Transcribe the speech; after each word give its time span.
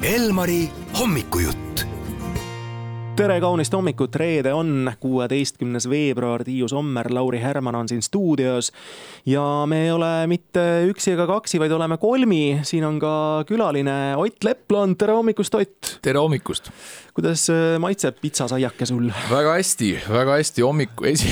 Elmari 0.00 0.62
hommikujutt 0.96 1.82
tere 3.20 3.34
kaunist 3.36 3.74
hommikut, 3.76 4.14
reede 4.16 4.54
on 4.56 4.88
kuueteistkümnes 5.00 5.84
veebruar, 5.92 6.40
Tiiu 6.44 6.68
Sommer, 6.72 7.10
Lauri 7.12 7.42
Härman 7.42 7.76
on 7.76 7.88
siin 7.88 8.00
stuudios. 8.02 8.72
ja 9.26 9.42
me 9.66 9.82
ei 9.84 9.90
ole 9.92 10.26
mitte 10.26 10.62
üksi 10.88 11.12
ega 11.12 11.26
kaksi, 11.28 11.60
vaid 11.60 11.74
oleme 11.76 11.98
kolmi, 12.00 12.62
siin 12.62 12.84
on 12.88 12.96
ka 13.02 13.44
külaline 13.44 14.16
Ott 14.16 14.44
Lepland, 14.44 14.96
tere 14.96 15.12
hommikust, 15.12 15.54
Ott. 15.54 15.98
tere 16.02 16.18
hommikust. 16.18 16.72
kuidas 17.14 17.50
äh, 17.52 17.76
maitseb 17.78 18.16
pitsasaiake 18.24 18.86
sul? 18.86 19.12
väga 19.30 19.52
hästi, 19.58 19.92
väga 20.08 20.40
hästi, 20.40 20.64
hommiku 20.64 21.12
esi 21.12 21.28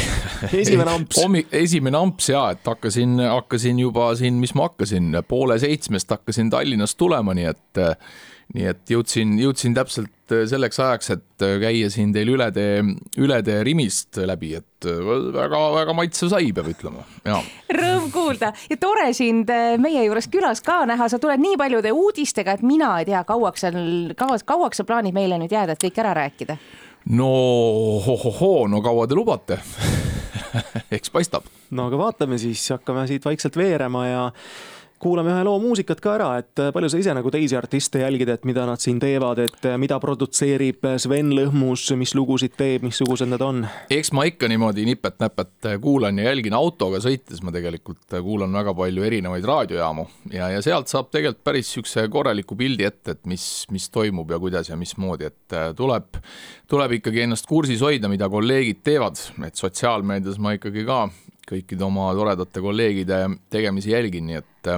esimene 0.52 0.92
amps 0.92 1.16
hommik, 1.24 1.48
esimene 1.52 1.96
amps 1.96 2.28
ja, 2.28 2.50
et 2.52 2.68
hakkasin, 2.68 3.16
hakkasin 3.30 3.80
juba 3.80 4.12
siin, 4.14 4.36
mis 4.36 4.52
ma 4.52 4.68
hakkasin, 4.68 5.22
poole 5.28 5.56
seitsmest 5.58 6.18
hakkasin 6.18 6.50
Tallinnast 6.52 7.00
tulema, 7.00 7.32
nii 7.32 7.54
et 7.56 7.86
nii 8.56 8.68
et 8.70 8.90
jõudsin, 8.92 9.34
jõudsin 9.42 9.74
täpselt 9.76 10.32
äh, 10.32 10.44
selleks 10.48 10.80
ajaks, 10.80 11.10
et 11.12 11.44
äh, 11.44 11.56
käia 11.60 11.90
siin 11.92 12.14
teil 12.14 12.30
üle 12.32 12.48
tee, 12.54 12.80
üle 13.20 13.40
tee 13.44 13.58
Rimist 13.66 14.20
läbi, 14.24 14.54
et 14.56 14.88
väga-väga 14.88 15.92
äh, 15.92 15.96
maitsev 15.98 16.32
sai, 16.32 16.48
peab 16.56 16.70
ütlema, 16.72 17.04
jaa. 17.28 17.42
Rõõm 17.76 18.08
kuulda 18.14 18.54
ja 18.70 18.80
tore 18.80 19.10
sind 19.16 19.52
meie 19.82 20.06
juures 20.06 20.30
külas 20.32 20.64
ka 20.64 20.80
näha, 20.88 21.10
sa 21.12 21.20
tuled 21.20 21.44
nii 21.44 21.58
paljude 21.60 21.92
uudistega, 21.92 22.56
et 22.56 22.64
mina 22.64 22.94
ei 23.02 23.10
tea, 23.10 23.22
kauaks 23.28 23.66
seal, 23.66 23.80
kauaks, 24.16 24.46
kauaks 24.48 24.80
sa 24.80 24.88
plaanid 24.88 25.16
meile 25.16 25.40
nüüd 25.42 25.52
jääda, 25.52 25.76
et 25.76 25.84
kõik 25.88 26.00
ära 26.04 26.16
rääkida? 26.22 26.56
no 27.18 27.28
hohohoo, 28.04 28.66
no 28.68 28.80
kaua 28.84 29.06
te 29.08 29.16
lubate 29.16 29.60
eks 30.96 31.12
paistab. 31.12 31.46
no 31.70 31.88
aga 31.88 32.00
vaatame 32.00 32.40
siis, 32.40 32.64
hakkame 32.72 33.04
siit 33.10 33.28
vaikselt 33.28 33.56
veerema 33.60 34.06
ja 34.08 34.24
kuulame 35.02 35.30
ühe 35.32 35.44
loo 35.46 35.58
muusikat 35.62 36.00
ka 36.02 36.14
ära, 36.16 36.28
et 36.42 36.60
äh, 36.62 36.70
palju 36.74 36.90
sa 36.90 36.98
ise 37.00 37.14
nagu 37.14 37.30
teisi 37.32 37.56
artiste 37.58 38.02
jälgid, 38.02 38.30
et 38.32 38.46
mida 38.48 38.64
nad 38.66 38.82
siin 38.82 38.98
teevad, 39.02 39.40
et 39.44 39.68
äh, 39.68 39.76
mida 39.80 39.98
produtseerib 40.02 40.88
äh, 40.88 40.96
Sven 41.00 41.30
Lõhmus, 41.36 41.86
mis 41.98 42.14
lugusid 42.18 42.56
teeb, 42.58 42.86
missugused 42.86 43.30
need 43.30 43.44
on? 43.44 43.62
eks 43.94 44.10
ma 44.16 44.26
ikka 44.28 44.50
niimoodi 44.50 44.86
nipet-näpet 44.88 45.70
kuulan 45.82 46.18
ja 46.18 46.28
jälgin 46.30 46.56
autoga 46.58 47.00
sõites, 47.04 47.42
ma 47.46 47.54
tegelikult 47.54 48.18
kuulan 48.24 48.54
väga 48.58 48.74
palju 48.78 49.06
erinevaid 49.06 49.46
raadiojaamu 49.48 50.08
ja, 50.34 50.50
ja 50.56 50.64
sealt 50.64 50.90
saab 50.90 51.12
tegelikult 51.14 51.44
päris 51.46 51.68
niisuguse 51.68 52.06
korraliku 52.10 52.56
pildi 52.58 52.86
ette, 52.88 53.14
et 53.14 53.24
mis, 53.30 53.44
mis 53.74 53.88
toimub 53.94 54.30
ja 54.32 54.38
kuidas 54.42 54.70
ja 54.70 54.76
mismoodi, 54.80 55.28
et 55.30 55.56
tuleb, 55.78 56.18
tuleb 56.70 56.98
ikkagi 56.98 57.26
ennast 57.26 57.46
kursis 57.46 57.82
hoida, 57.84 58.10
mida 58.10 58.28
kolleegid 58.32 58.82
teevad, 58.86 59.20
et 59.46 59.58
sotsiaalmeedias 59.58 60.40
ma 60.42 60.56
ikkagi 60.56 60.86
ka 60.88 61.02
kõikide 61.48 61.84
oma 61.86 62.10
toredate 62.16 62.62
kolleegide 62.64 63.24
tegemisi 63.52 63.92
jälgin, 63.94 64.26
nii 64.28 64.40
et 64.40 64.72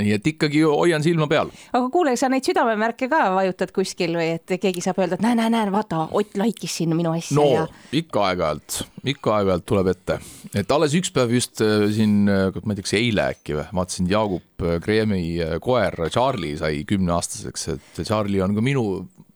nii 0.00 0.14
et 0.16 0.26
ikkagi 0.32 0.62
hoian 0.64 1.02
silma 1.04 1.26
peal. 1.28 1.50
aga 1.72 1.88
kuule, 1.92 2.14
sa 2.16 2.30
neid 2.32 2.46
südamemärke 2.48 3.08
ka 3.12 3.20
vajutad 3.36 3.74
kuskil 3.76 4.16
või 4.16 4.30
et 4.38 4.54
keegi 4.60 4.84
saab 4.84 5.02
öelda, 5.02 5.18
et 5.18 5.24
näe, 5.24 5.36
näe, 5.38 5.52
näe, 5.52 5.68
vaata, 5.72 6.06
Ott 6.16 6.36
laikis 6.40 6.78
siin 6.80 6.94
minu 6.96 7.12
asja 7.12 7.36
no, 7.36 7.46
ja. 7.50 7.66
ikka 7.96 8.24
aeg-ajalt, 8.30 8.78
ikka 9.12 9.36
aeg-ajalt 9.38 9.66
tuleb 9.68 9.92
ette, 9.92 10.18
et 10.56 10.72
alles 10.72 10.96
üks 10.98 11.12
päev 11.14 11.34
just 11.36 11.60
äh, 11.64 11.86
siin, 11.92 12.22
äh, 12.30 12.62
ma 12.64 12.72
ei 12.72 12.80
tea, 12.80 12.88
kas 12.88 12.96
eile 12.98 13.28
äkki 13.34 13.58
või, 13.58 13.66
vaatasin 13.80 14.10
Jaagup 14.10 14.64
äh, 14.66 14.78
Kreemi 14.84 15.22
koer 15.64 15.98
Charlie 16.08 16.56
sai 16.60 16.86
kümneaastaseks, 16.88 17.68
et 17.76 18.02
Charlie 18.06 18.42
on 18.44 18.56
ka 18.56 18.64
minu 18.64 18.86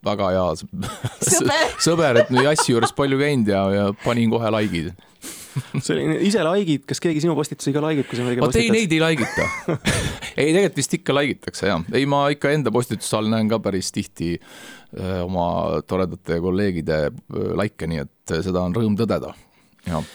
väga 0.07 0.31
hea 0.35 0.47
sõber, 1.33 1.75
sõber, 1.89 2.23
et 2.23 2.33
jassi 2.49 2.73
juures 2.75 2.95
palju 2.97 3.19
käinud 3.21 3.53
ja, 3.53 3.67
ja 3.75 3.91
panin 4.05 4.33
kohe 4.33 4.53
like'id. 4.59 4.95
Selline 5.81 6.19
ise 6.25 6.43
like'id, 6.45 6.85
kas 6.89 7.01
keegi 7.03 7.23
sinu 7.25 7.37
postitusi 7.37 7.73
ka 7.73 7.81
like 7.85 8.05
ib, 8.05 8.11
kui 8.11 8.19
sa 8.19 8.27
midagi 8.27 8.45
postitad? 8.45 8.67
ei, 8.67 8.75
neid 8.75 8.93
ei 8.93 9.01
like 9.01 9.25
ita 9.25 9.47
ei, 10.43 10.51
tegelikult 10.53 10.81
vist 10.83 10.97
ikka 10.99 11.17
like 11.17 11.39
itakse 11.39 11.71
jah, 11.71 11.87
ei, 11.97 12.05
ma 12.11 12.27
ikka 12.35 12.53
enda 12.53 12.73
postituse 12.75 13.17
all 13.17 13.31
näen 13.33 13.49
ka 13.51 13.59
päris 13.65 13.89
tihti 13.95 14.35
öö, 14.37 15.01
äh, 15.01 15.25
oma 15.25 15.47
toredate 15.89 16.41
kolleegide 16.45 17.01
äh, 17.09 17.51
like'e, 17.63 17.89
nii 17.93 18.05
et 18.05 18.37
äh, 18.37 18.45
seda 18.45 18.67
on 18.69 18.77
rõõm 18.77 18.99
tõdeda, 19.01 19.33
jah. 19.89 20.15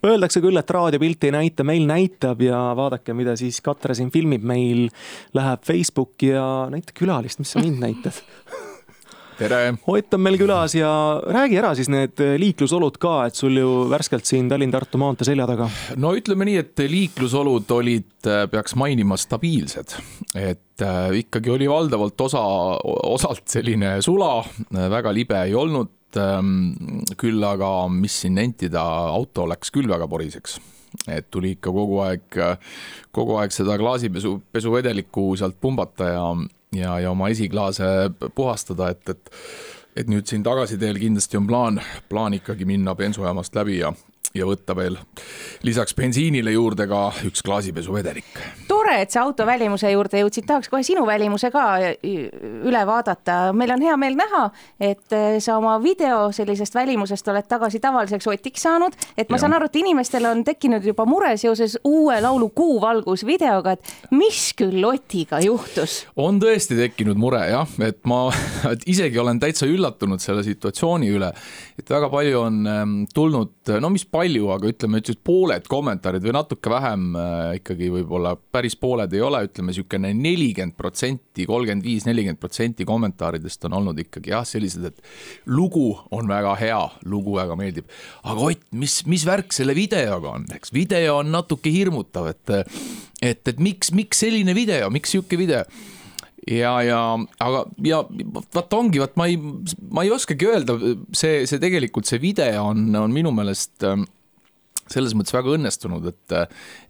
Öeldakse 0.00 0.40
küll, 0.40 0.56
et 0.56 0.70
raadiopilti 0.72 1.28
ei 1.28 1.34
näita, 1.34 1.64
meil 1.68 1.84
näitab 1.84 2.40
ja 2.40 2.70
vaadake, 2.76 3.12
mida 3.12 3.34
siis 3.36 3.60
Katre 3.60 3.92
siin 3.96 4.08
filmib, 4.12 4.46
meil 4.48 4.86
läheb 5.36 5.66
Facebooki 5.68 6.32
ja 6.32 6.44
näita 6.72 6.96
külalist, 6.96 7.42
mis 7.42 7.52
sa 7.52 7.60
mind 7.60 7.82
näitad 7.84 8.16
tere! 9.40 9.60
Ott 9.90 10.14
on 10.14 10.22
meil 10.24 10.38
külas 10.40 10.74
ja 10.76 10.90
räägi 11.24 11.58
ära 11.60 11.72
siis 11.78 11.90
need 11.92 12.20
liiklusolud 12.40 12.96
ka, 13.00 13.14
et 13.28 13.38
sul 13.38 13.56
ju 13.58 13.70
värskelt 13.90 14.28
siin 14.28 14.50
Tallinn-Tartu 14.50 15.00
maantee 15.00 15.28
selja 15.28 15.46
taga. 15.48 15.68
no 16.00 16.12
ütleme 16.16 16.48
nii, 16.48 16.58
et 16.60 16.82
liiklusolud 16.92 17.70
olid, 17.76 18.10
peaks 18.52 18.76
mainima, 18.80 19.18
stabiilsed. 19.20 19.96
et 20.34 20.84
äh, 20.84 21.14
ikkagi 21.22 21.52
oli 21.54 21.70
valdavalt 21.70 22.26
osa, 22.28 22.42
osalt 22.84 23.46
selline 23.50 23.98
sula, 24.04 24.40
väga 24.70 25.14
libe 25.16 25.40
ei 25.46 25.56
olnud 25.56 26.20
ähm,. 26.20 26.74
küll 27.20 27.42
aga, 27.46 27.88
mis 27.92 28.22
siin 28.24 28.36
nentida, 28.38 28.84
auto 29.14 29.48
läks 29.48 29.72
küll 29.74 29.88
väga 29.90 30.08
poriseks 30.10 30.60
et 31.06 31.28
tuli 31.30 31.52
ikka 31.54 31.70
kogu 31.70 32.00
aeg, 32.02 32.34
kogu 33.14 33.36
aeg 33.38 33.52
seda 33.54 33.76
klaasipesu, 33.78 34.40
pesuvedelikku 34.50 35.28
sealt 35.38 35.54
pumbata 35.62 36.08
ja 36.10 36.24
ja, 36.76 36.98
ja 37.00 37.10
oma 37.10 37.28
esiklaase 37.28 37.84
puhastada, 38.34 38.90
et, 38.94 39.08
et 39.08 39.32
et 39.96 40.06
nüüd 40.06 40.28
siin 40.30 40.44
tagasiteel 40.46 41.00
kindlasti 41.02 41.36
on 41.36 41.46
plaan, 41.48 41.80
plaan 42.08 42.36
ikkagi 42.36 42.64
minna 42.64 42.94
bensujaamast 42.94 43.56
läbi 43.58 43.80
ja 43.80 43.92
ja 44.34 44.46
võtta 44.46 44.76
veel 44.78 44.94
lisaks 45.66 45.96
bensiinile 45.98 46.52
juurde 46.54 46.86
ka 46.86 47.08
üks 47.26 47.42
klaasipesuvedelik. 47.42 48.30
Tore, 48.90 49.02
et 49.02 49.10
sa 49.10 49.22
auto 49.22 49.46
välimuse 49.46 49.90
juurde 49.90 50.20
jõudsid, 50.20 50.46
tahaks 50.48 50.70
kohe 50.70 50.82
sinu 50.86 51.04
välimuse 51.06 51.50
ka 51.52 51.64
üle 52.02 52.80
vaadata. 52.86 53.52
meil 53.54 53.70
on 53.74 53.82
hea 53.82 53.96
meel 53.96 54.16
näha, 54.18 54.42
et 54.80 55.14
äh, 55.14 55.38
sa 55.40 55.56
oma 55.58 55.78
video 55.82 56.30
sellisest 56.32 56.74
välimusest 56.74 57.28
oled 57.28 57.46
tagasi 57.48 57.80
tavaliseks 57.80 58.26
otiks 58.26 58.62
saanud, 58.66 58.94
et 59.16 59.30
ma 59.30 59.38
ja. 59.38 59.44
saan 59.44 59.54
aru, 59.54 59.68
et 59.70 59.76
inimestel 59.76 60.26
on 60.26 60.42
tekkinud 60.44 60.84
juba 60.84 61.06
mure 61.06 61.36
seoses 61.36 61.78
uue 61.84 62.18
laulu 62.20 62.50
Kuuvalgus 62.54 63.24
videoga, 63.26 63.76
et 63.76 64.10
mis 64.10 64.50
küll 64.58 64.84
Otiga 64.84 65.40
juhtus? 65.44 66.04
on 66.16 66.40
tõesti 66.42 66.78
tekkinud 66.78 67.18
mure 67.20 67.42
jah, 67.50 67.68
et 67.86 68.00
ma 68.10 68.26
et 68.74 68.86
isegi 68.90 69.18
olen 69.18 69.40
täitsa 69.40 69.68
üllatunud 69.70 70.22
selle 70.22 70.44
situatsiooni 70.46 71.12
üle, 71.14 71.30
et 71.78 71.90
väga 71.90 72.10
palju 72.10 72.42
on 72.42 72.60
ähm, 72.66 72.98
tulnud, 73.14 73.54
no 73.80 73.92
mis 73.92 74.06
palju, 74.10 74.50
aga 74.56 74.72
ütleme, 74.72 74.98
et 74.98 75.24
pooled 75.24 75.66
kommentaarid 75.70 76.24
või 76.24 76.34
natuke 76.34 76.72
vähem 76.72 77.10
äh, 77.14 77.38
ikkagi 77.60 77.90
võib-olla 77.94 78.34
päris 78.50 78.79
pooled 78.80 79.12
ei 79.14 79.22
ole, 79.24 79.42
ütleme 79.46 79.72
niisugune 79.72 80.12
nelikümmend 80.16 80.76
protsenti, 80.78 81.46
kolmkümmend 81.48 81.86
viis, 81.86 82.06
nelikümmend 82.08 82.40
protsenti 82.40 82.86
kommentaaridest 82.88 83.68
on 83.68 83.78
olnud 83.80 84.00
ikkagi 84.02 84.34
jah, 84.34 84.46
sellised, 84.48 84.88
et 84.90 85.46
lugu 85.50 85.92
on 86.16 86.28
väga 86.30 86.56
hea, 86.60 86.80
lugu 87.10 87.36
väga 87.38 87.56
meeldib. 87.60 87.88
aga 88.24 88.50
Ott, 88.50 88.66
mis, 88.72 89.00
mis 89.10 89.24
värk 89.28 89.54
selle 89.54 89.76
videoga 89.76 90.34
on, 90.38 90.48
eks 90.56 90.74
video 90.74 91.20
on 91.20 91.32
natuke 91.32 91.72
hirmutav, 91.72 92.32
et 92.32 92.56
et, 93.20 93.40
et 93.48 93.58
miks, 93.60 93.92
miks 93.92 94.22
selline 94.24 94.54
video, 94.56 94.88
miks 94.90 95.12
sihuke 95.12 95.36
video 95.38 95.64
ja, 96.48 96.72
ja 96.82 97.00
aga, 97.40 97.64
ja 97.84 98.00
vaat 98.54 98.76
ongi, 98.76 99.00
vaat 99.02 99.18
ma 99.20 99.26
ei, 99.30 99.36
ma 99.90 100.04
ei 100.06 100.12
oskagi 100.14 100.48
öelda, 100.48 100.76
see, 101.16 101.44
see 101.48 101.60
tegelikult 101.62 102.08
see 102.08 102.20
video 102.22 102.64
on, 102.70 102.88
on 102.96 103.12
minu 103.14 103.32
meelest 103.34 103.84
ähm, 103.86 104.06
selles 104.90 105.14
mõttes 105.16 105.34
väga 105.34 105.54
õnnestunud, 105.56 106.06
et, 106.10 106.36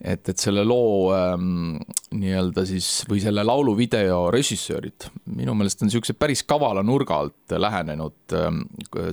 et, 0.01 0.33
et 0.33 0.41
selle 0.41 0.65
loo 0.67 1.11
ähm, 1.15 1.79
nii-öelda 2.17 2.65
siis 2.69 2.91
või 3.11 3.23
selle 3.23 3.45
laulu 3.47 3.77
video 3.79 4.27
režissöörid 4.33 5.11
minu 5.37 5.55
meelest 5.59 5.83
on 5.83 5.91
niisuguse 5.91 6.17
päris 6.19 6.45
kavala 6.49 6.85
nurga 6.87 7.23
alt 7.25 7.57
lähenenud 7.61 8.37
ähm, 8.39 8.63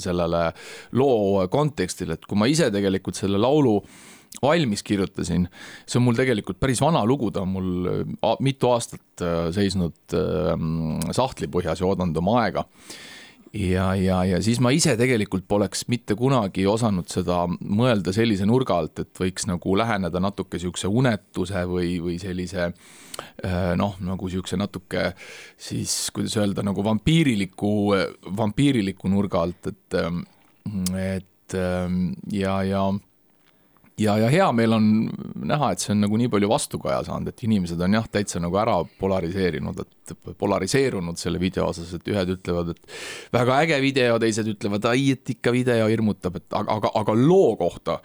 sellele 0.03 0.49
loo 0.99 1.47
kontekstile, 1.51 2.17
et 2.17 2.29
kui 2.29 2.39
ma 2.39 2.49
ise 2.51 2.71
tegelikult 2.73 3.19
selle 3.19 3.41
laulu 3.41 3.79
äh, 3.81 3.97
valmis 4.41 4.83
kirjutasin, 4.83 5.47
see 5.87 5.99
on 5.99 6.05
mul 6.07 6.17
tegelikult 6.17 6.59
päris 6.61 6.81
vana 6.83 7.03
lugu, 7.07 7.31
ta 7.33 7.43
on 7.43 7.53
mul 7.55 7.91
mitu 8.45 8.71
aastat 8.71 9.23
äh, 9.25 9.37
seisnud 9.55 10.17
ähm, 10.17 10.97
sahtlipõhjas 11.15 11.81
ja 11.81 11.89
oodanud 11.89 12.17
oma 12.21 12.41
aega 12.43 12.67
ja, 13.57 13.87
ja, 13.95 14.21
ja 14.27 14.39
siis 14.43 14.59
ma 14.63 14.71
ise 14.75 14.93
tegelikult 14.99 15.47
poleks 15.49 15.85
mitte 15.91 16.15
kunagi 16.19 16.65
osanud 16.69 17.09
seda 17.11 17.43
mõelda 17.47 18.13
sellise 18.15 18.45
nurga 18.47 18.77
alt, 18.81 19.01
et 19.03 19.21
võiks 19.21 19.47
nagu 19.49 19.75
läheneda 19.79 20.21
natuke 20.23 20.57
niisuguse 20.57 20.91
unetuse 20.91 21.63
või, 21.69 21.95
või 22.03 22.17
sellise 22.21 22.67
äh, 22.67 23.73
noh, 23.79 23.97
nagu 24.03 24.29
niisuguse 24.29 24.59
natuke 24.59 25.09
siis, 25.55 25.95
kuidas 26.15 26.37
öelda, 26.41 26.65
nagu 26.65 26.85
vampiiriliku, 26.85 27.73
vampiiriliku 28.37 29.11
nurga 29.13 29.43
alt, 29.47 29.71
et, 29.73 29.99
et 31.01 31.57
ähm, 31.57 32.11
ja, 32.33 32.61
ja 32.67 32.87
ja, 34.01 34.15
ja 34.21 34.29
hea 34.31 34.47
meel 34.55 34.75
on 34.77 34.87
näha, 35.47 35.71
et 35.73 35.83
see 35.83 35.91
on 35.93 36.03
nagu 36.05 36.19
nii 36.19 36.29
palju 36.31 36.49
vastukaja 36.51 37.01
saanud, 37.07 37.31
et 37.31 37.43
inimesed 37.47 37.81
on 37.83 37.97
jah, 37.97 38.07
täitsa 38.11 38.41
nagu 38.43 38.57
ära 38.61 38.77
polariseerinud, 38.99 39.81
et 39.83 40.15
polariseerunud 40.39 41.19
selle 41.19 41.41
video 41.41 41.67
osas, 41.71 41.93
et 41.97 42.09
ühed 42.11 42.33
ütlevad, 42.37 42.73
et 42.73 42.97
väga 43.35 43.59
äge 43.65 43.79
video, 43.83 44.19
teised 44.21 44.49
ütlevad, 44.53 44.85
ai, 44.91 45.11
et 45.17 45.33
ikka 45.35 45.53
video 45.55 45.89
hirmutab, 45.91 46.39
et 46.41 46.57
aga, 46.59 46.77
aga, 46.77 46.93
aga 47.01 47.17
loo 47.19 47.55
kohta, 47.59 47.99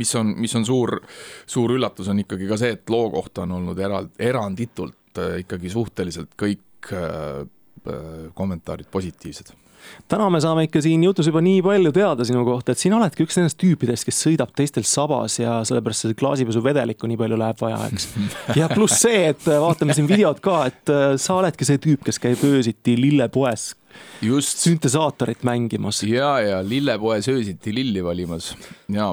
mis 0.00 0.14
on, 0.18 0.34
mis 0.40 0.54
on 0.58 0.66
suur, 0.68 0.98
suur 1.46 1.76
üllatus, 1.78 2.10
on 2.12 2.24
ikkagi 2.24 2.50
ka 2.50 2.60
see, 2.60 2.76
et 2.78 2.92
loo 2.92 3.10
kohta 3.14 3.46
on 3.46 3.58
olnud 3.60 3.82
era-, 3.82 4.04
eranditult 4.18 5.22
äh, 5.22 5.40
ikkagi 5.44 5.72
suhteliselt 5.72 6.34
kõik 6.38 6.94
äh, 6.94 7.44
kommentaarid 8.46 8.90
positiivsed 8.94 9.56
täna 10.10 10.28
me 10.30 10.40
saame 10.42 10.66
ikka 10.66 10.80
siin 10.84 11.04
jutus 11.06 11.28
juba 11.30 11.42
nii 11.44 11.60
palju 11.64 11.92
teada 11.94 12.26
sinu 12.26 12.44
kohta, 12.46 12.74
et 12.74 12.82
sina 12.82 12.98
oledki 12.98 13.26
üks 13.26 13.38
nendest 13.38 13.58
tüüpidest, 13.60 14.06
kes 14.08 14.20
sõidab 14.26 14.52
teistel 14.56 14.86
sabas 14.88 15.38
ja 15.40 15.58
sellepärast 15.66 16.06
seda 16.06 16.18
klaasipesuvedelikku 16.18 17.10
nii 17.10 17.20
palju 17.20 17.40
läheb 17.40 17.62
vaja, 17.62 17.80
eks. 17.90 18.08
ja 18.60 18.70
pluss 18.72 19.02
see, 19.04 19.24
et 19.32 19.46
vaatame 19.46 19.96
siin 19.96 20.08
videot 20.10 20.42
ka, 20.44 20.60
et 20.70 20.92
äh, 20.92 21.08
sa 21.20 21.38
oledki 21.40 21.68
see 21.68 21.82
tüüp, 21.82 22.06
kes 22.06 22.20
käib 22.22 22.42
öösiti 22.46 22.96
lillepoes 23.00 23.72
just. 24.22 24.60
süntesaatorit 24.64 25.46
mängimas. 25.46 26.02
ja, 26.06 26.36
ja 26.44 26.60
lillepoes 26.66 27.30
öösiti 27.32 27.74
lilli 27.74 28.04
valimas 28.04 28.52
ja, 28.92 29.12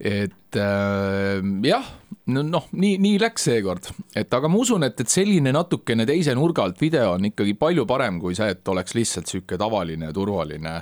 et 0.00 0.60
äh, 0.60 1.44
jah 1.66 1.94
no 2.26 2.42
noh, 2.42 2.66
nii, 2.74 2.96
nii 3.02 3.20
läks 3.22 3.46
seekord, 3.48 3.86
et 4.18 4.32
aga 4.34 4.48
ma 4.50 4.58
usun, 4.58 4.86
et, 4.86 4.98
et 5.02 5.12
selline 5.12 5.52
natukene 5.54 6.06
teise 6.08 6.34
nurga 6.34 6.64
alt 6.66 6.80
video 6.82 7.12
on 7.14 7.28
ikkagi 7.28 7.54
palju 7.58 7.86
parem 7.88 8.18
kui 8.22 8.34
see, 8.38 8.48
et 8.56 8.72
oleks 8.72 8.96
lihtsalt 8.98 9.30
sihuke 9.30 9.58
tavaline 9.60 10.10
turvaline, 10.16 10.74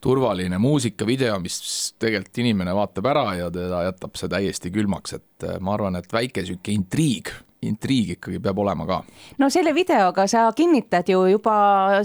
turvaline 0.00 0.60
muusikavideo, 0.62 1.36
mis 1.44 1.60
tegelikult 2.00 2.42
inimene 2.44 2.74
vaatab 2.76 3.12
ära 3.12 3.26
ja 3.42 3.52
teda 3.52 3.84
jätab 3.90 4.16
see 4.16 4.32
täiesti 4.32 4.72
külmaks, 4.74 5.18
et 5.20 5.48
ma 5.60 5.76
arvan, 5.76 6.00
et 6.00 6.12
väike 6.16 6.46
sihuke 6.48 6.72
intriig 6.72 7.32
intriig 7.66 8.14
ikkagi 8.16 8.40
peab 8.40 8.58
olema 8.62 8.86
ka. 8.88 9.00
no 9.38 9.48
selle 9.52 9.74
videoga 9.76 10.24
sa 10.30 10.46
kinnitad 10.56 11.08
ju 11.12 11.24
juba 11.28 11.54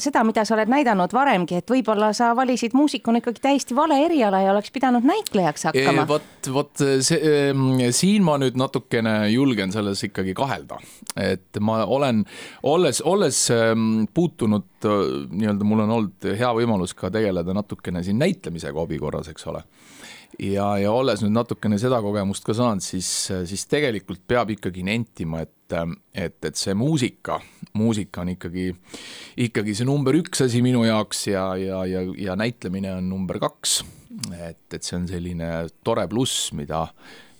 seda, 0.03 0.23
mida 0.27 0.43
sa 0.45 0.55
oled 0.57 0.71
näidanud 0.71 1.13
varemgi, 1.15 1.59
et 1.61 1.71
võib-olla 1.71 2.11
sa 2.15 2.33
valisid 2.35 2.75
muusikuna 2.75 3.21
ikkagi 3.21 3.43
täiesti 3.43 3.77
vale 3.77 4.01
eriala 4.05 4.41
ja 4.43 4.51
oleks 4.51 4.73
pidanud 4.75 5.07
näitlejaks 5.07 5.69
hakkama. 5.69 6.07
vot, 6.09 6.51
vot 6.51 6.83
see, 7.07 7.19
ehm, 7.19 7.79
siin 7.95 8.25
ma 8.27 8.37
nüüd 8.41 8.59
natukene 8.59 9.15
julgen 9.31 9.71
selles 9.75 10.03
ikkagi 10.09 10.35
kahelda, 10.35 10.79
et 11.15 11.61
ma 11.63 11.83
olen, 11.85 12.25
olles, 12.63 13.01
olles 13.07 13.41
ehm, 13.55 14.05
puutunud 14.13 14.67
nii-öelda, 14.85 15.65
mul 15.65 15.85
on 15.87 15.97
olnud 15.99 16.31
hea 16.35 16.51
võimalus 16.57 16.93
ka 16.97 17.09
tegeleda 17.13 17.55
natukene 17.55 18.03
siin 18.03 18.19
näitlemisega 18.21 18.79
hobi 18.79 18.99
korras, 18.99 19.31
eks 19.31 19.47
ole 19.53 19.63
ja, 20.39 20.67
ja 20.81 20.91
olles 20.93 21.23
nüüd 21.23 21.35
natukene 21.35 21.77
seda 21.81 21.99
kogemust 22.03 22.45
ka 22.45 22.55
saanud, 22.57 22.83
siis, 22.83 23.09
siis 23.49 23.65
tegelikult 23.71 24.23
peab 24.27 24.51
ikkagi 24.55 24.85
nentima, 24.87 25.43
et, 25.45 25.75
et, 26.13 26.37
et 26.45 26.59
see 26.59 26.75
muusika, 26.77 27.39
muusika 27.77 28.23
on 28.23 28.33
ikkagi, 28.35 28.69
ikkagi 29.47 29.75
see 29.77 29.87
number 29.87 30.17
üks 30.19 30.45
asi 30.45 30.63
minu 30.65 30.85
jaoks 30.87 31.27
ja, 31.31 31.49
ja, 31.59 31.83
ja, 31.89 32.05
ja 32.27 32.39
näitlemine 32.39 32.95
on 32.97 33.09
number 33.11 33.39
kaks. 33.43 33.83
et, 34.39 34.65
et 34.73 34.81
see 34.81 34.97
on 34.97 35.07
selline 35.09 35.51
tore 35.83 36.07
pluss, 36.11 36.51
mida, 36.55 36.85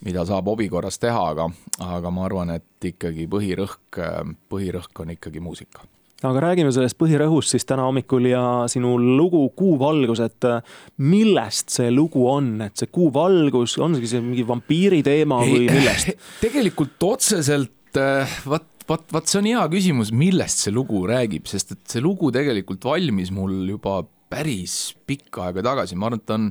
mida 0.06 0.26
saab 0.28 0.52
hobi 0.52 0.70
korras 0.70 1.00
teha, 1.00 1.26
aga, 1.32 1.50
aga 1.88 2.14
ma 2.14 2.28
arvan, 2.28 2.56
et 2.58 2.92
ikkagi 2.92 3.30
põhirõhk, 3.32 4.04
põhirõhk 4.52 5.06
on 5.06 5.16
ikkagi 5.16 5.44
muusika 5.44 5.88
aga 6.24 6.44
räägime 6.46 6.72
sellest 6.72 6.98
põhirõhust 7.00 7.56
siis 7.56 7.68
täna 7.68 7.88
hommikul 7.90 8.30
ja 8.30 8.44
sinu 8.72 8.94
lugu 9.00 9.42
Kuuvalgus, 9.58 10.22
et 10.24 10.48
äh, 10.48 10.62
millest 11.04 11.74
see 11.76 11.92
lugu 11.92 12.24
on, 12.32 12.54
et 12.66 12.78
see 12.80 12.92
kuuvalgus, 12.94 13.76
on 13.84 13.98
see 14.00 14.24
mingi 14.24 14.46
vampiiri 14.48 15.02
teema 15.06 15.42
või 15.44 15.68
millest? 15.68 16.16
tegelikult 16.46 17.10
otseselt 17.10 18.00
äh, 18.00 18.40
vot, 18.48 18.68
vot, 18.88 19.06
vot 19.12 19.28
see 19.28 19.42
on 19.42 19.52
hea 19.52 19.68
küsimus, 19.76 20.14
millest 20.16 20.66
see 20.66 20.76
lugu 20.76 21.04
räägib, 21.10 21.50
sest 21.52 21.76
et 21.76 21.84
see 21.98 22.04
lugu 22.04 22.32
tegelikult 22.36 22.88
valmis 22.88 23.34
mul 23.36 23.58
juba 23.76 24.02
päris 24.32 24.96
pikka 25.08 25.50
aega 25.50 25.62
tagasi, 25.68 26.00
ma 26.00 26.10
arvan, 26.10 26.24
et 26.24 26.28
ta 26.28 26.40
on, 26.40 26.50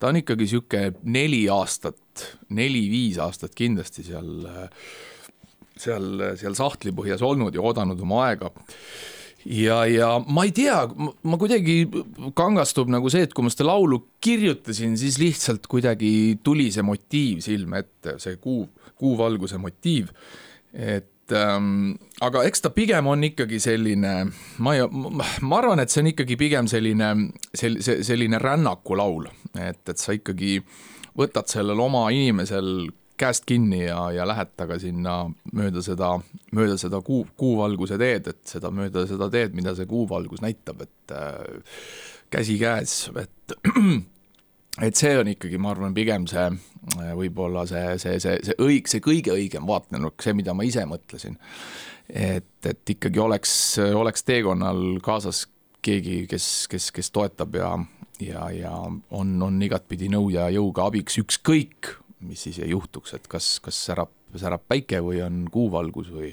ta 0.00 0.10
on 0.10 0.20
ikkagi 0.20 0.50
sihuke 0.50 0.84
neli 1.06 1.44
aastat, 1.50 2.26
neli-viis 2.54 3.22
aastat 3.22 3.54
kindlasti 3.56 4.04
seal 4.10 4.48
seal, 5.80 6.30
seal 6.40 6.54
sahtlipõhjas 6.58 7.24
olnud 7.26 7.54
ja 7.54 7.64
oodanud 7.64 8.00
oma 8.04 8.24
aega 8.28 8.52
ja, 9.44 9.84
ja 9.88 10.10
ma 10.26 10.44
ei 10.46 10.52
tea, 10.56 10.76
ma 10.96 11.38
kuidagi 11.40 11.84
kangastub 12.36 12.90
nagu 12.92 13.10
see, 13.12 13.26
et 13.26 13.34
kui 13.36 13.46
ma 13.46 13.52
seda 13.52 13.68
laulu 13.68 14.00
kirjutasin, 14.24 14.96
siis 15.00 15.18
lihtsalt 15.20 15.68
kuidagi 15.70 16.40
tuli 16.44 16.70
see 16.74 16.84
motiiv 16.86 17.42
silme 17.44 17.84
ette, 17.84 18.16
see 18.22 18.38
kuu, 18.42 18.66
kuuvalguse 19.00 19.60
motiiv. 19.60 20.10
et 20.74 21.32
ähm, 21.32 21.94
aga 22.24 22.42
eks 22.48 22.64
ta 22.64 22.72
pigem 22.74 23.06
on 23.06 23.22
ikkagi 23.24 23.60
selline, 23.62 24.14
ma 24.58 24.74
ei, 24.74 24.88
ma 24.90 25.60
arvan, 25.60 25.82
et 25.82 25.92
see 25.92 26.02
on 26.02 26.10
ikkagi 26.10 26.38
pigem 26.40 26.70
selline, 26.70 27.12
sel-, 27.54 27.80
selline 27.84 28.40
rännakulaul, 28.42 29.28
et, 29.54 29.84
et 29.88 30.00
sa 30.00 30.16
ikkagi 30.16 30.58
võtad 31.14 31.46
sellel 31.50 31.78
oma 31.78 32.08
inimesel 32.10 32.88
käest 33.16 33.44
kinni 33.46 33.84
ja, 33.84 34.10
ja 34.12 34.26
lähed 34.26 34.54
temaga 34.56 34.78
sinna 34.82 35.14
mööda 35.54 35.82
seda, 35.84 36.14
mööda 36.54 36.78
seda 36.80 37.00
kuu, 37.04 37.26
kuuvalguse 37.38 37.98
teed, 38.00 38.32
et 38.32 38.42
seda 38.48 38.72
mööda 38.74 39.06
seda 39.10 39.28
teed, 39.32 39.54
mida 39.54 39.74
see 39.78 39.86
kuuvalgus 39.90 40.42
näitab, 40.42 40.82
et 40.86 41.14
äh, 41.14 41.78
käsikäes, 42.34 42.96
et 43.20 43.56
et 44.88 44.98
see 44.98 45.14
on 45.18 45.30
ikkagi, 45.30 45.58
ma 45.62 45.70
arvan, 45.74 45.94
pigem 45.94 46.26
see 46.30 46.48
võib-olla 47.14 47.64
see, 47.68 47.96
see, 48.02 48.18
see, 48.20 48.38
see 48.44 48.56
õig-, 48.60 48.90
see 48.90 49.02
kõige 49.04 49.34
õigem 49.34 49.66
vaatenurk, 49.68 50.22
see, 50.22 50.34
mida 50.36 50.54
ma 50.56 50.66
ise 50.66 50.84
mõtlesin. 50.88 51.38
et, 52.08 52.66
et 52.66 52.90
ikkagi 52.96 53.20
oleks, 53.22 53.78
oleks 53.78 54.26
teekonnal 54.26 54.98
kaasas 55.04 55.46
keegi, 55.84 56.24
kes, 56.28 56.66
kes, 56.70 56.90
kes 56.92 57.10
toetab 57.14 57.56
ja, 57.56 57.70
ja, 58.20 58.48
ja 58.52 58.72
on, 59.10 59.36
on 59.42 59.62
igatpidi 59.62 60.10
nõu 60.12 60.30
ja 60.34 60.48
jõuga 60.52 60.88
abiks, 60.90 61.18
ükskõik 61.22 61.94
mis 62.26 62.44
siis 62.48 62.60
juhtuks, 62.68 63.14
et 63.16 63.26
kas, 63.30 63.56
kas 63.64 63.78
särab, 63.88 64.12
särab 64.38 64.64
päike 64.68 65.00
või 65.04 65.20
on 65.24 65.44
kuuvalgus 65.52 66.10
või, 66.12 66.30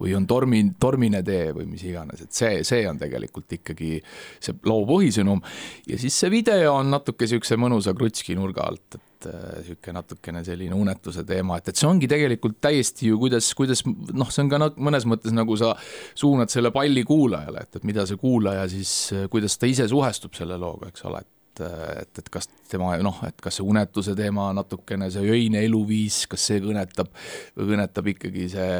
või 0.00 0.14
on 0.16 0.26
tormi, 0.28 0.62
tormine 0.80 1.22
tee 1.26 1.50
või 1.56 1.68
mis 1.70 1.84
iganes, 1.88 2.24
et 2.24 2.36
see, 2.36 2.64
see 2.66 2.82
on 2.88 3.00
tegelikult 3.00 3.52
ikkagi 3.60 3.98
see 4.02 4.58
loo 4.68 4.84
põhisõnum. 4.88 5.40
ja 5.88 6.00
siis 6.00 6.16
see 6.20 6.32
video 6.32 6.74
on 6.76 6.92
natuke 6.92 7.26
niisuguse 7.26 7.58
mõnusa 7.60 7.94
krutski 7.96 8.36
nurga 8.38 8.66
alt, 8.68 8.98
et 8.98 9.30
niisugune 9.30 9.92
äh, 9.94 9.98
natukene 10.00 10.44
selline 10.44 10.76
unetuse 10.76 11.24
teema, 11.28 11.58
et, 11.60 11.72
et 11.72 11.80
see 11.80 11.88
ongi 11.88 12.08
tegelikult 12.10 12.60
täiesti 12.60 13.10
ju 13.10 13.18
kuidas, 13.20 13.52
kuidas 13.56 13.84
noh, 13.86 14.30
see 14.32 14.44
on 14.44 14.52
ka 14.52 14.70
mõnes 14.76 15.08
mõttes 15.08 15.34
nagu 15.36 15.56
sa 15.60 15.74
suunad 16.14 16.52
selle 16.52 16.72
palli 16.74 17.04
kuulajale, 17.08 17.66
et, 17.66 17.80
et 17.80 17.88
mida 17.88 18.06
see 18.08 18.20
kuulaja 18.20 18.68
siis, 18.72 18.94
kuidas 19.32 19.58
ta 19.60 19.68
ise 19.70 19.88
suhestub 19.90 20.36
selle 20.36 20.60
looga, 20.60 20.92
eks 20.92 21.08
ole, 21.08 21.24
et 21.24 21.39
et, 21.50 21.62
et, 22.02 22.22
et 22.22 22.30
kas 22.32 22.48
tema 22.70 22.94
noh, 23.04 23.18
et 23.26 23.42
kas 23.42 23.58
see 23.58 23.66
unetuse 23.66 24.14
teema 24.18 24.50
natukene, 24.56 25.10
see 25.12 25.26
öine 25.34 25.64
eluviis, 25.66 26.24
kas 26.30 26.50
see 26.50 26.62
kõnetab 26.64 27.10
või 27.58 27.74
kõnetab 27.74 28.12
ikkagi 28.14 28.48
see 28.54 28.70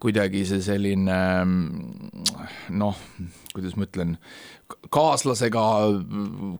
kuidagi 0.00 0.46
see 0.48 0.62
selline 0.64 1.16
noh, 2.80 3.00
kuidas 3.52 3.76
ma 3.76 3.84
ütlen, 3.84 4.14
kaaslasega 4.92 5.64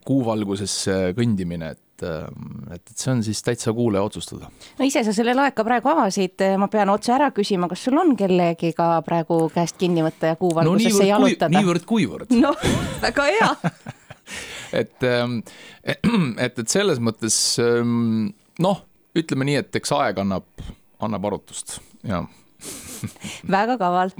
kuuvalguses 0.04 0.82
kõndimine, 1.16 1.72
et 1.74 1.86
et, 2.00 2.80
et 2.80 2.96
see 2.96 3.10
on 3.12 3.18
siis 3.24 3.42
täitsa 3.44 3.72
kuulaja 3.76 4.06
otsustada. 4.08 4.50
no 4.78 4.86
ise 4.88 5.02
sa 5.04 5.12
selle 5.12 5.34
laeka 5.36 5.64
praegu 5.66 5.90
avasid, 5.92 6.40
ma 6.60 6.70
pean 6.72 6.88
otse 6.92 7.12
ära 7.12 7.30
küsima, 7.36 7.68
kas 7.68 7.84
sul 7.84 7.98
on 8.00 8.14
kellegiga 8.16 8.88
praegu 9.06 9.42
käest 9.52 9.76
kinni 9.80 10.04
võtta 10.06 10.32
ja 10.32 10.38
kuuvalgusesse 10.40 11.02
no, 11.04 11.08
jalutada? 11.10 11.52
niivõrd-kuivõrd. 11.58 12.32
noh, 12.40 12.68
väga 13.04 13.28
hea 13.34 13.50
et, 14.76 14.96
ähm, 15.06 15.40
et, 16.44 16.58
et 16.58 16.68
selles 16.68 17.00
mõttes 17.02 17.36
ähm, 17.62 18.32
noh, 18.62 18.84
ütleme 19.18 19.48
nii, 19.48 19.62
et 19.64 19.80
eks 19.80 19.96
aeg 19.96 20.20
annab, 20.22 20.46
annab 21.00 21.30
arutust, 21.30 21.78
jah 22.06 22.28
väga 23.48 23.76
kaval. 23.80 24.12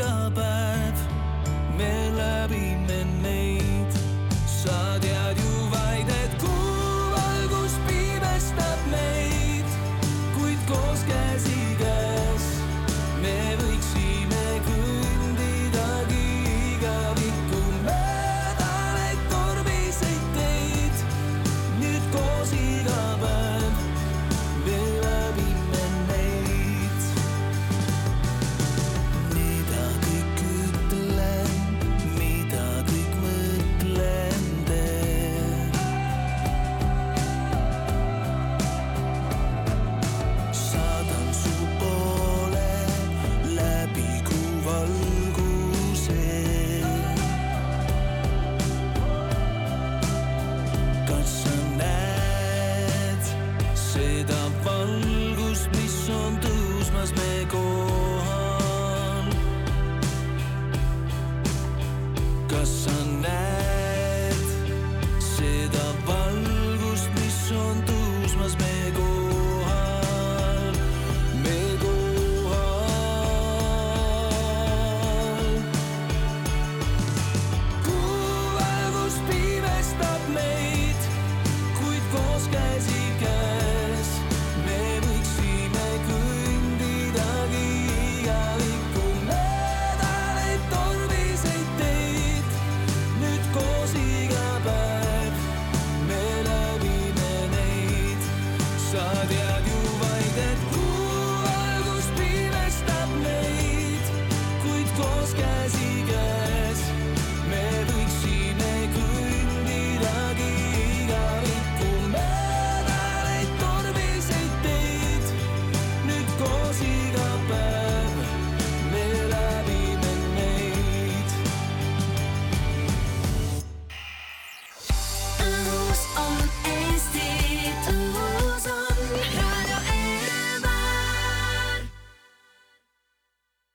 up. 0.00 0.36
Uh, 0.36 0.57